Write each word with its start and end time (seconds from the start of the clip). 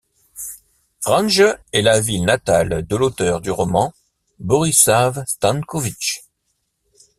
Vranje 1.05 1.55
est 1.73 1.83
la 1.83 1.99
ville 2.01 2.25
natale 2.25 2.87
de 2.87 2.95
l'auteur 2.95 3.39
du 3.39 3.51
roman, 3.51 3.93
Borisav 4.39 5.23
Stanković. 5.27 6.23